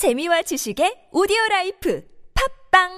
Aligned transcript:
재미와 0.00 0.40
지식의 0.40 1.08
오디오 1.12 1.36
life 1.50 2.02
팟빵 2.70 2.88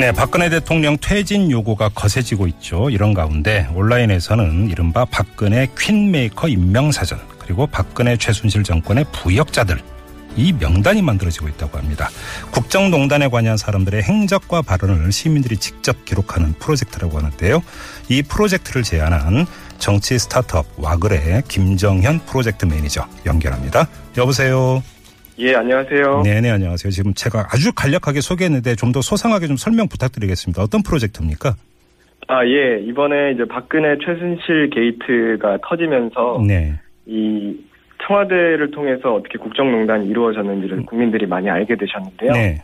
네, 0.00 0.12
박근혜 0.12 0.48
대통령 0.48 0.96
퇴진 0.96 1.50
요구가 1.50 1.90
거세지고 1.90 2.46
있죠. 2.46 2.88
이런 2.88 3.12
가운데 3.12 3.68
온라인에서는 3.74 4.70
이른바 4.70 5.04
박근혜 5.04 5.66
queenmaker 5.78 6.48
인명사전 6.48 7.20
그리고 7.38 7.66
박근혜 7.66 8.16
최순실 8.16 8.64
정권의 8.64 9.04
부역자들 9.12 9.78
이 10.36 10.52
명단이 10.52 11.02
만들어지고 11.02 11.48
있다고 11.48 11.78
합니다. 11.78 12.08
국정농단에 12.52 13.28
관여한 13.28 13.56
사람들의 13.56 14.02
행적과 14.02 14.62
발언을 14.62 15.10
시민들이 15.12 15.56
직접 15.56 16.04
기록하는 16.04 16.52
프로젝트라고 16.54 17.18
하는데요. 17.18 17.62
이 18.08 18.22
프로젝트를 18.22 18.82
제안한 18.82 19.46
정치 19.78 20.18
스타트업 20.18 20.66
와글의 20.78 21.42
김정현 21.48 22.20
프로젝트 22.26 22.64
매니저 22.66 23.06
연결합니다. 23.26 23.88
여보세요. 24.16 24.82
예, 25.38 25.54
안녕하세요. 25.54 26.22
네네, 26.22 26.50
안녕하세요. 26.50 26.90
지금 26.90 27.12
제가 27.14 27.48
아주 27.50 27.72
간략하게 27.74 28.22
소개했는데 28.22 28.74
좀 28.74 28.92
더 28.92 29.02
소상하게 29.02 29.46
좀 29.48 29.56
설명 29.58 29.88
부탁드리겠습니다. 29.88 30.62
어떤 30.62 30.82
프로젝트입니까? 30.82 31.54
아, 32.28 32.44
예. 32.46 32.80
이번에 32.88 33.32
이제 33.32 33.44
박근혜 33.46 33.96
최순실 33.98 34.70
게이트가 34.70 35.58
터지면서 35.68 36.42
네. 36.46 36.80
이 37.04 37.54
청와대를 38.06 38.70
통해서 38.70 39.14
어떻게 39.14 39.38
국정농단이 39.38 40.06
이루어졌는지를 40.08 40.86
국민들이 40.86 41.26
많이 41.26 41.48
알게 41.50 41.76
되셨는데요. 41.76 42.32
네. 42.32 42.62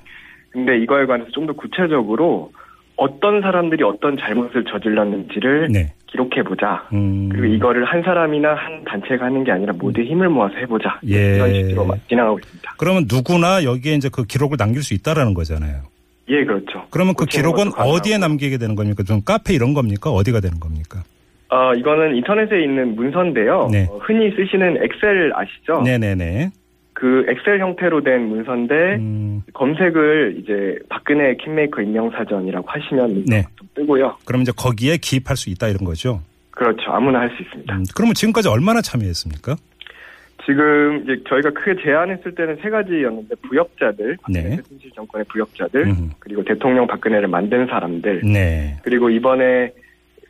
근데 0.51 0.79
이거에 0.79 1.07
관해서 1.07 1.31
좀 1.31 1.47
더 1.47 1.53
구체적으로 1.55 2.53
어떤 2.97 3.41
사람들이 3.41 3.83
어떤 3.83 4.17
잘못을 4.19 4.65
저질렀는지를 4.65 5.69
네. 5.73 5.93
기록해보자. 6.07 6.89
음. 6.93 7.31
그리고 7.31 7.47
이거를 7.47 7.85
한 7.87 8.03
사람이나 8.03 8.55
한 8.55 8.85
단체가 8.85 9.25
하는 9.25 9.45
게 9.45 9.51
아니라 9.51 9.73
모두의 9.73 10.07
힘을 10.09 10.29
모아서 10.29 10.55
해보자. 10.57 11.01
예. 11.09 11.37
이런 11.37 11.55
식으로 11.55 11.87
막 11.87 11.99
진행하고 12.09 12.39
있습니다. 12.39 12.75
그러면 12.79 13.07
누구나 13.11 13.65
여기에 13.65 13.95
이제 13.95 14.09
그 14.13 14.25
기록을 14.25 14.59
남길 14.59 14.83
수 14.83 14.93
있다라는 14.95 15.33
거잖아요. 15.35 15.81
예, 16.29 16.45
그렇죠. 16.45 16.85
그러면 16.91 17.15
그 17.15 17.25
기록은. 17.25 17.73
어디에 17.77 18.19
남기게 18.19 18.59
되는 18.59 18.77
겁니까? 18.77 19.03
좀 19.03 19.23
카페 19.25 19.55
이런 19.55 19.75
겁니까? 19.75 20.11
어디가 20.11 20.41
되는 20.41 20.61
겁니까? 20.61 21.03
어, 21.53 21.75
이거는 21.75 22.17
인터넷에 22.17 22.63
있는 22.63 22.95
문서인데요. 22.97 23.69
네. 23.71 23.87
어, 23.91 23.99
흔히 23.99 24.31
쓰시는 24.35 24.79
엑셀 24.83 25.33
아시죠? 25.35 25.83
네네네. 25.83 26.51
그 26.95 27.27
엑셀 27.29 27.61
형태로 27.61 28.03
된 28.03 28.23
문서인데 28.29 28.75
음, 28.97 29.43
검색을 29.53 30.37
이제 30.39 30.79
박근혜 30.89 31.35
킹메이커 31.37 31.83
임명사전이라고 31.83 32.67
하시면 32.67 33.25
네. 33.27 33.45
좀 33.57 33.69
뜨고요. 33.75 34.17
그럼 34.25 34.43
이제 34.43 34.53
거기에 34.57 34.97
기입할 34.97 35.37
수 35.37 35.51
있다 35.51 35.69
이런 35.69 35.85
거죠? 35.85 36.23
그렇죠. 36.53 36.91
아무나 36.91 37.21
할 37.21 37.31
수 37.37 37.43
있습니다. 37.43 37.75
음, 37.75 37.85
그러면 37.95 38.15
지금까지 38.15 38.49
얼마나 38.49 38.81
참여했습니까? 38.81 39.57
지금 40.47 41.03
이제 41.05 41.23
저희가 41.29 41.51
크게 41.51 41.83
제안했을 41.83 42.35
때는 42.35 42.57
세 42.63 42.71
가지였는데 42.71 43.35
부역자들, 43.47 44.17
박근혜 44.23 44.43
네. 44.43 44.57
최순실 44.57 44.91
정권의 44.95 45.25
부역자들, 45.29 45.87
음. 45.87 46.11
그리고 46.19 46.43
대통령 46.45 46.87
박근혜를 46.87 47.29
만든 47.29 47.67
사람들, 47.67 48.23
네. 48.25 48.77
그리고 48.83 49.09
이번에 49.11 49.73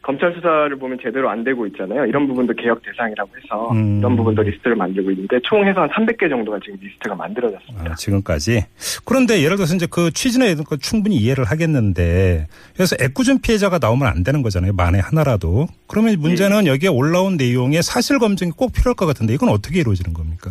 검찰 0.03 0.35
수사를 0.35 0.75
보면 0.77 0.99
제대로 1.01 1.31
안 1.31 1.45
되고 1.45 1.65
있잖아요. 1.69 2.05
이런 2.07 2.27
부분도 2.27 2.55
개혁 2.55 2.83
대상이라고 2.83 3.31
해서 3.37 3.71
음. 3.71 3.99
이런 4.01 4.17
부분도 4.17 4.43
리스트를 4.43 4.75
만들고 4.77 5.11
있는데 5.13 5.39
총 5.45 5.65
해서 5.65 5.83
한 5.83 5.89
300개 5.91 6.29
정도가 6.29 6.59
지금 6.63 6.77
리스트가 6.83 7.15
만들어졌습니다. 7.15 7.93
아, 7.93 7.95
지금까지. 7.95 8.67
그런데 9.05 9.43
예를 9.43 9.57
들어서 9.57 9.77
이제 9.77 9.87
그 9.89 10.11
취지나 10.11 10.47
이런 10.47 10.65
거 10.65 10.77
충분히 10.77 11.17
이해를 11.17 11.45
하겠는데 11.45 12.49
그래서 12.75 12.97
애꿎은 13.01 13.41
피해자가 13.43 13.79
나오면 13.81 14.09
안 14.09 14.25
되는 14.25 14.43
거잖아요. 14.43 14.73
만에 14.73 14.99
하나라도. 14.99 15.69
그러면 15.87 16.17
문제는 16.19 16.67
여기에 16.67 16.89
올라온 16.89 17.37
내용의 17.37 17.83
사실 17.83 18.19
검증이 18.19 18.51
꼭 18.57 18.73
필요할 18.73 18.97
것 18.97 19.07
같은데 19.07 19.35
이건 19.35 19.51
어떻게 19.51 19.81
이루어지는 19.81 20.13
겁니까? 20.13 20.51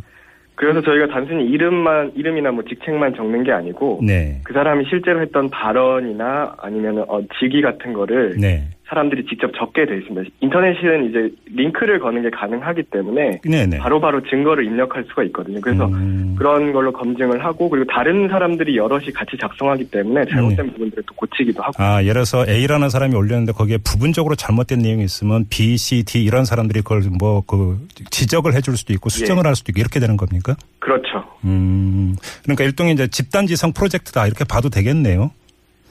그래서 0.55 0.79
저희가 0.81 1.07
단순히 1.07 1.45
이름만 1.49 2.11
이름이나 2.15 2.51
뭐 2.51 2.63
직책만 2.63 3.15
적는 3.15 3.43
게 3.43 3.51
아니고 3.51 4.01
네. 4.03 4.41
그 4.43 4.53
사람이 4.53 4.85
실제로 4.89 5.19
했던 5.21 5.49
발언이나 5.49 6.53
아니면 6.59 7.03
어, 7.07 7.19
직위 7.39 7.63
같은 7.63 7.93
거를 7.93 8.35
네. 8.39 8.67
사람들이 8.91 9.25
직접 9.25 9.51
적게 9.57 9.85
돼 9.85 9.97
있습니다. 9.99 10.29
인터넷은 10.41 11.09
이제 11.09 11.33
링크를 11.45 11.99
거는 11.99 12.23
게 12.23 12.29
가능하기 12.29 12.83
때문에. 12.91 13.41
바로 13.79 14.01
바로 14.01 14.21
증거를 14.21 14.65
입력할 14.65 15.05
수가 15.07 15.23
있거든요. 15.25 15.61
그래서 15.61 15.85
음. 15.87 16.35
그런 16.37 16.73
걸로 16.73 16.91
검증을 16.91 17.43
하고 17.45 17.69
그리고 17.69 17.85
다른 17.85 18.27
사람들이 18.27 18.75
여럿이 18.75 19.11
같이 19.13 19.37
작성하기 19.39 19.91
때문에 19.91 20.25
잘못된 20.25 20.65
네. 20.65 20.71
부분들을 20.73 21.03
또 21.07 21.13
고치기도 21.15 21.61
하고 21.61 21.81
아, 21.81 22.01
예를 22.01 22.13
들어서 22.13 22.45
A라는 22.47 22.89
사람이 22.89 23.15
올렸는데 23.15 23.53
거기에 23.53 23.77
부분적으로 23.77 24.35
잘못된 24.35 24.79
내용이 24.79 25.03
있으면 25.03 25.45
B, 25.49 25.77
C, 25.77 26.03
D 26.03 26.23
이런 26.23 26.43
사람들이 26.45 26.81
그걸 26.81 27.03
뭐 27.19 27.41
그 27.51 27.85
지적을 28.09 28.53
해줄 28.53 28.77
수도 28.77 28.93
있고 28.93 29.09
수정을 29.09 29.45
할 29.45 29.55
수도 29.55 29.71
있고 29.71 29.79
이렇게 29.81 29.99
되는 29.99 30.17
겁니까? 30.17 30.55
그렇죠. 30.79 31.23
음. 31.43 32.15
그러니까 32.43 32.63
일종의 32.63 32.93
이제 32.93 33.07
집단지성 33.07 33.73
프로젝트다 33.73 34.25
이렇게 34.25 34.45
봐도 34.45 34.69
되겠네요. 34.69 35.31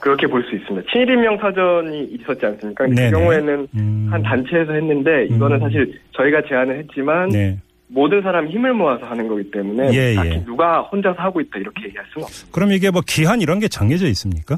그렇게 0.01 0.27
볼 0.27 0.43
수 0.43 0.55
있습니다. 0.55 0.91
친일임명 0.91 1.37
사전이 1.37 2.03
있었지 2.05 2.45
않습니까? 2.45 2.85
근데 2.85 3.03
네네. 3.03 3.11
그 3.11 3.17
경우에는 3.17 3.67
음. 3.75 4.07
한 4.11 4.21
단체에서 4.23 4.73
했는데 4.73 5.25
이거는 5.25 5.57
음. 5.57 5.59
사실 5.61 5.99
저희가 6.11 6.41
제안을 6.47 6.79
했지만 6.79 7.29
네. 7.29 7.57
모든 7.87 8.21
사람이 8.21 8.49
힘을 8.51 8.73
모아서 8.73 9.05
하는 9.05 9.27
거기 9.27 9.49
때문에 9.51 9.91
예, 9.93 10.15
딱히 10.15 10.29
예. 10.29 10.45
누가 10.45 10.81
혼자서 10.81 11.21
하고 11.21 11.41
있다 11.41 11.59
이렇게 11.59 11.83
얘기할 11.87 12.05
수는 12.13 12.23
없습니다. 12.23 12.55
그럼 12.55 12.71
이게 12.71 12.89
뭐 12.89 13.01
기한 13.05 13.41
이런 13.41 13.59
게 13.59 13.67
정해져 13.67 14.07
있습니까? 14.07 14.57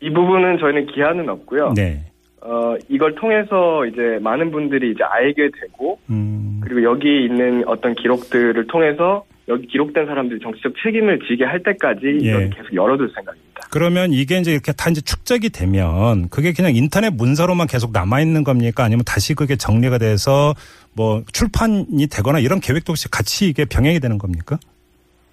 이 0.00 0.10
부분은 0.10 0.58
저희는 0.58 0.86
기한은 0.86 1.28
없고요. 1.28 1.74
네. 1.76 2.04
어, 2.40 2.74
이걸 2.88 3.14
통해서 3.14 3.86
이제 3.86 4.18
많은 4.20 4.50
분들이 4.50 4.90
이제 4.90 5.04
알게 5.04 5.50
되고 5.60 5.98
음. 6.10 6.60
그리고 6.62 6.82
여기 6.82 7.24
있는 7.24 7.62
어떤 7.68 7.94
기록들을 7.94 8.66
통해서 8.66 9.24
여기 9.48 9.66
기록된 9.68 10.06
사람들이 10.06 10.40
정치적 10.40 10.74
책임을 10.82 11.20
지게 11.28 11.44
할 11.44 11.62
때까지 11.62 12.06
예. 12.22 12.28
이걸 12.28 12.50
계속 12.50 12.74
열어둘 12.74 13.12
생각입니다. 13.14 13.51
그러면 13.72 14.12
이게 14.12 14.36
이제 14.36 14.52
이렇게 14.52 14.70
다 14.72 14.90
이제 14.90 15.00
축적이 15.00 15.48
되면 15.48 16.28
그게 16.28 16.52
그냥 16.52 16.76
인터넷 16.76 17.08
문서로만 17.08 17.66
계속 17.66 17.90
남아 17.90 18.20
있는 18.20 18.44
겁니까? 18.44 18.84
아니면 18.84 19.02
다시 19.06 19.34
그게 19.34 19.56
정리가 19.56 19.96
돼서 19.96 20.52
뭐 20.94 21.22
출판이 21.32 22.06
되거나 22.12 22.38
이런 22.38 22.60
계획도 22.60 22.90
혹시 22.90 23.10
같이 23.10 23.48
이게 23.48 23.64
병행이 23.64 23.98
되는 23.98 24.18
겁니까? 24.18 24.58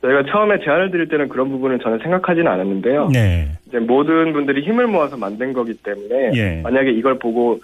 저희가 0.02 0.24
처음에 0.32 0.64
제안을 0.64 0.90
드릴 0.90 1.10
때는 1.10 1.28
그런 1.28 1.50
부분은 1.50 1.80
저는 1.84 2.00
생각하지는 2.02 2.48
않았는데요. 2.48 3.10
네. 3.12 3.50
이제 3.68 3.78
모든 3.80 4.32
분들이 4.32 4.64
힘을 4.64 4.88
모아서 4.88 5.18
만든 5.18 5.52
거기 5.52 5.74
때문에 5.74 6.32
예. 6.36 6.62
만약에 6.64 6.92
이걸 6.92 7.20
보고 7.20 7.60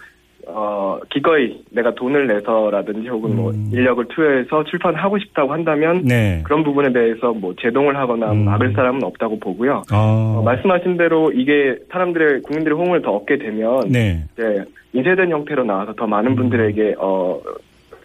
어 0.47 0.99
기꺼이 1.09 1.63
내가 1.71 1.93
돈을 1.95 2.27
내서라든지 2.27 3.07
혹은 3.09 3.35
뭐 3.35 3.51
음. 3.51 3.69
인력을 3.73 4.05
투여해서 4.09 4.63
출판하고 4.65 5.17
싶다고 5.19 5.51
한다면 5.51 6.03
네. 6.03 6.41
그런 6.45 6.63
부분에 6.63 6.93
대해서 6.93 7.33
뭐 7.33 7.53
제동을 7.59 7.97
하거나 7.97 8.31
음. 8.31 8.45
막을 8.45 8.73
사람은 8.73 9.03
없다고 9.03 9.39
보고요. 9.39 9.83
어. 9.91 10.37
어, 10.37 10.41
말씀하신 10.43 10.97
대로 10.97 11.31
이게 11.31 11.77
사람들의 11.91 12.41
국민들의 12.43 12.77
호응을 12.77 13.01
더 13.01 13.11
얻게 13.11 13.37
되면 13.37 13.89
네. 13.89 14.23
이제 14.33 14.63
인쇄된 14.93 15.31
형태로 15.31 15.63
나와서 15.63 15.93
더 15.93 16.05
많은 16.05 16.31
음. 16.31 16.35
분들에게 16.35 16.95
어 16.99 17.41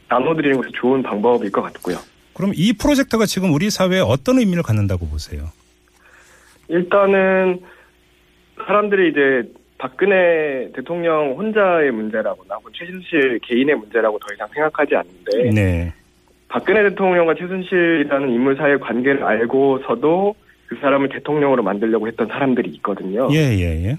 나눠드리는 0.09 0.57
것이 0.57 0.71
좋은 0.73 1.03
방법일 1.03 1.53
것 1.53 1.63
같고요. 1.63 1.97
그럼 2.35 2.53
이 2.55 2.73
프로젝트가 2.73 3.27
지금 3.27 3.53
우리 3.53 3.71
사회에 3.71 4.01
어떤 4.01 4.39
의미를 4.39 4.63
갖는다고 4.63 5.07
보세요? 5.07 5.45
일단은 6.69 7.61
사람들이 8.67 9.11
이제 9.11 9.60
박근혜 9.81 10.71
대통령 10.75 11.33
혼자의 11.39 11.91
문제라거나 11.91 12.57
혹은 12.57 12.71
최순실 12.75 13.39
개인의 13.43 13.77
문제라고 13.77 14.19
더 14.19 14.27
이상 14.35 14.47
생각하지 14.53 14.95
않는데 14.95 15.51
네. 15.55 15.93
박근혜 16.49 16.83
대통령과 16.91 17.35
최순실이라는 17.35 18.29
인물 18.29 18.57
사이의 18.57 18.79
관계를 18.79 19.25
알고서도 19.25 20.35
그 20.67 20.77
사람을 20.83 21.09
대통령으로 21.09 21.63
만들려고 21.63 22.07
했던 22.07 22.27
사람들이 22.27 22.69
있거든요. 22.77 23.29
예, 23.33 23.39
예, 23.39 23.87
예. 23.87 23.97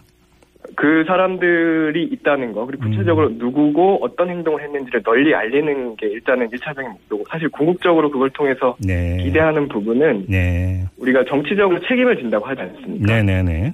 그 0.76 1.04
사람들이 1.08 2.04
있다는 2.04 2.54
거 2.54 2.68
그리고 2.68 2.84
구체적으로 2.84 3.30
음. 3.30 3.38
누구고 3.40 4.00
어떤 4.04 4.30
행동을 4.30 4.62
했는지를 4.62 5.02
널리 5.02 5.34
알리는 5.34 5.96
게 5.96 6.06
일단은 6.06 6.48
일차적인 6.52 6.92
목표고 6.92 7.24
사실 7.28 7.50
궁극적으로 7.50 8.12
그걸 8.12 8.30
통해서 8.30 8.78
네. 8.86 9.18
기대하는 9.24 9.68
부분은 9.68 10.28
네. 10.30 10.84
우리가 11.00 11.26
정치적으로 11.26 11.80
책임을 11.88 12.18
진다고 12.18 12.46
하지 12.46 12.62
않습니까? 12.62 13.16
네, 13.16 13.24
네, 13.24 13.42
네. 13.42 13.74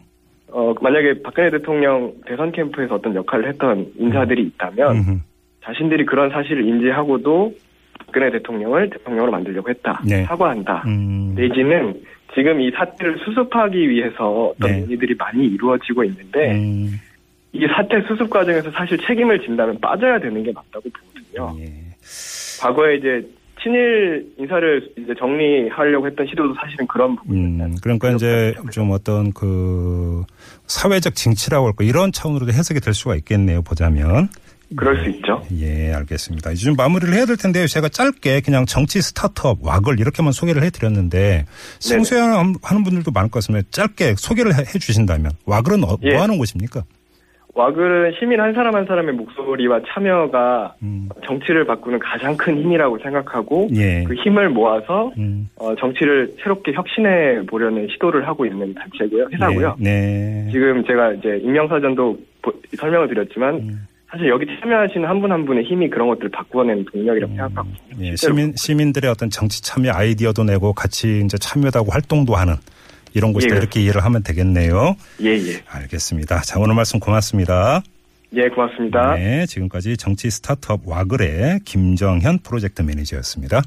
어, 0.52 0.74
만약에 0.82 1.22
박근혜 1.24 1.50
대통령 1.50 2.14
대선 2.26 2.52
캠프에서 2.52 2.96
어떤 2.96 3.16
역할을 3.16 3.50
했던 3.50 3.92
인사들이 3.98 4.44
있다면 4.44 4.96
음흠. 4.96 5.20
자신들이 5.64 6.06
그런 6.06 6.30
사실을 6.30 6.66
인지하고도 6.66 7.54
박근혜 8.06 8.32
대통령을 8.32 8.90
대통령으로 8.90 9.32
만들려고 9.32 9.70
했다. 9.70 10.02
네. 10.06 10.24
사과한다. 10.24 10.84
음. 10.88 11.34
내지는 11.36 12.02
지금 12.34 12.62
이 12.62 12.72
사태를 12.72 13.20
수습하기 13.20 13.90
위해서 13.90 14.52
어떤 14.56 14.72
네. 14.72 14.80
논의들이 14.82 15.16
많이 15.16 15.46
이루어지고 15.46 16.04
있는데 16.06 16.54
음. 16.54 17.00
이 17.52 17.66
사태 17.68 18.02
수습 18.02 18.30
과정에서 18.30 18.72
사실 18.72 18.98
책임을 18.98 19.42
진다면 19.42 19.80
빠져야 19.80 20.20
되는 20.20 20.44
게 20.44 20.52
맞다고 20.54 20.90
보거든요. 20.90 21.56
예. 21.60 21.74
과거에 22.62 22.96
이제 22.96 23.28
친일 23.68 24.34
인사를 24.38 24.94
이제 24.98 25.14
정리하려고 25.20 26.08
했던 26.08 26.26
시도도 26.28 26.54
사실은 26.56 26.88
그런 26.88 27.16
부분이었어요. 27.18 27.68
음, 27.68 27.76
그러니까 27.82 28.12
이제. 28.12 28.54
좀 28.72 28.92
어떤 28.92 29.34
그 29.34 30.24
사회적 30.68 31.16
징치라고 31.16 31.68
할까 31.68 31.84
이런 31.84 32.12
차원으로도 32.12 32.54
해석이 32.54 32.80
될 32.80 32.94
수가 32.94 33.16
있겠네요. 33.16 33.62
보자면 33.62 34.30
그럴 34.76 35.04
수 35.04 35.10
있죠. 35.10 35.42
예, 35.60 35.94
알겠습니다. 35.94 36.52
이제 36.52 36.66
좀 36.66 36.76
마무리를 36.76 37.14
해야 37.14 37.26
될 37.26 37.38
텐데요. 37.38 37.68
제가 37.68 37.90
짧게 37.90 38.42
그냥 38.42 38.66
정치 38.66 39.02
스타트업 39.02 39.60
와글 39.62 40.00
이렇게만 40.00 40.32
소개를 40.34 40.64
해드렸는데 40.64 41.46
생소해하는 41.80 42.54
분들도 42.84 43.12
많을 43.12 43.30
것 43.30 43.40
같습니다. 43.40 43.68
짧게 43.72 44.16
소개를 44.18 44.54
해, 44.56 44.64
주신다면 44.64 45.32
와글은 45.46 45.84
어, 45.84 45.98
예. 46.04 46.14
뭐 46.14 46.22
하는 46.24 46.38
곳입니까? 46.38 46.84
와글은 47.58 48.14
시민 48.20 48.40
한 48.40 48.54
사람 48.54 48.76
한 48.76 48.86
사람의 48.86 49.16
목소리와 49.16 49.82
참여가 49.88 50.76
음, 50.84 51.10
정치를 51.26 51.66
바꾸는 51.66 51.98
가장 51.98 52.38
큰 52.38 52.56
힘이라고 52.60 53.00
생각하고 53.00 53.68
예. 53.74 54.04
그 54.04 54.14
힘을 54.14 54.50
모아서 54.50 55.12
음, 55.18 55.50
어, 55.56 55.76
정치를 55.76 56.36
새롭게 56.44 56.74
혁신해 56.74 57.48
보려는 57.48 57.88
시도를 57.92 58.28
하고 58.28 58.46
있는 58.46 58.76
단체고요, 58.76 59.30
회사고요. 59.34 59.76
네. 59.80 60.44
네. 60.46 60.52
지금 60.52 60.86
제가 60.86 61.14
이제 61.14 61.40
임명사전도 61.44 62.18
보- 62.44 62.54
설명을 62.78 63.08
드렸지만 63.08 63.56
음. 63.56 63.88
사실 64.10 64.30
여기 64.30 64.46
참여하시는 64.62 65.08
한분한 65.10 65.46
분의 65.46 65.64
힘이 65.64 65.90
그런 65.90 66.08
것들을 66.10 66.30
바꾸어내는 66.30 66.86
동력이라고 66.94 67.34
생각하고 67.34 67.68
예, 68.00 68.16
시민 68.16 68.54
시민들의 68.56 69.10
어떤 69.10 69.30
정치 69.32 69.62
참여 69.64 69.92
아이디어도 69.94 70.44
내고 70.44 70.74
같이 70.74 71.22
이제 71.26 71.38
참여도 71.38 71.80
하고 71.80 71.92
활동도 71.92 72.36
하는 72.36 72.54
이런 73.18 73.34
곳이다 73.34 73.56
예, 73.56 73.58
이렇게 73.58 73.82
이해를 73.82 74.06
하면 74.06 74.24
되겠네요. 74.24 74.96
예예 75.22 75.64
알겠습니다. 75.68 76.42
자 76.42 76.60
오늘 76.60 76.76
말씀 76.76 77.00
고맙습니다. 77.00 77.82
예, 78.34 78.50
고맙습니다. 78.50 79.16
네, 79.16 79.46
지금까지 79.46 79.96
정치 79.96 80.30
스타트업 80.30 80.82
와글의 80.86 81.62
김정현 81.66 82.40
프로젝트 82.40 82.82
매니저였습니다. 82.82 83.62